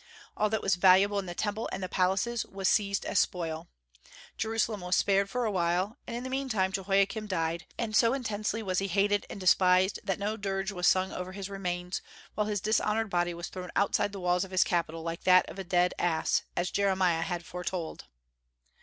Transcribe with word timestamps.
All 0.35 0.49
that 0.49 0.63
was 0.63 0.77
valuable 0.77 1.19
in 1.19 1.27
the 1.27 1.35
Temple 1.35 1.69
and 1.71 1.83
the 1.83 1.87
palaces 1.87 2.43
was 2.47 2.67
seized 2.67 3.05
as 3.05 3.19
spoil. 3.19 3.67
Jerusalem 4.35 4.81
was 4.81 4.95
spared 4.95 5.29
for 5.29 5.45
a 5.45 5.51
while; 5.51 5.99
and 6.07 6.15
in 6.15 6.23
the 6.23 6.29
mean 6.31 6.49
time 6.49 6.71
Jehoiakim 6.71 7.27
died, 7.27 7.67
and 7.77 7.95
so 7.95 8.11
intensely 8.15 8.63
was 8.63 8.79
he 8.79 8.87
hated 8.87 9.27
and 9.29 9.39
despised 9.39 9.99
that 10.03 10.17
no 10.17 10.37
dirge 10.37 10.71
was 10.71 10.87
sung 10.87 11.11
over 11.11 11.33
his 11.33 11.51
remains, 11.51 12.01
while 12.33 12.47
his 12.47 12.61
dishonored 12.61 13.11
body 13.11 13.35
was 13.35 13.49
thrown 13.49 13.69
outside 13.75 14.11
the 14.11 14.19
walls 14.19 14.43
of 14.43 14.49
his 14.49 14.63
capital 14.63 15.03
like 15.03 15.21
that 15.25 15.47
of 15.47 15.59
a 15.59 15.63
dead 15.63 15.93
ass, 15.99 16.41
as 16.57 16.71
Jeremiah 16.71 17.21
had 17.21 17.45
foretold. 17.45 18.05